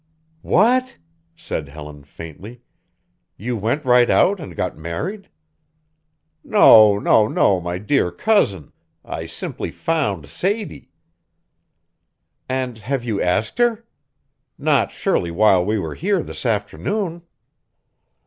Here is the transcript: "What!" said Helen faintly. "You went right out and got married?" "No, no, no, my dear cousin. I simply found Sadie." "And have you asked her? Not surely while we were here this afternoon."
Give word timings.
"What!" 0.41 0.97
said 1.35 1.69
Helen 1.69 2.03
faintly. 2.03 2.63
"You 3.37 3.55
went 3.55 3.85
right 3.85 4.09
out 4.09 4.39
and 4.39 4.55
got 4.55 4.75
married?" 4.75 5.29
"No, 6.43 6.97
no, 6.97 7.27
no, 7.27 7.61
my 7.61 7.77
dear 7.77 8.09
cousin. 8.09 8.73
I 9.05 9.27
simply 9.27 9.69
found 9.69 10.25
Sadie." 10.25 10.89
"And 12.49 12.79
have 12.79 13.03
you 13.03 13.21
asked 13.21 13.59
her? 13.59 13.85
Not 14.57 14.91
surely 14.91 15.29
while 15.29 15.63
we 15.63 15.77
were 15.77 15.93
here 15.93 16.23
this 16.23 16.47
afternoon." 16.47 17.21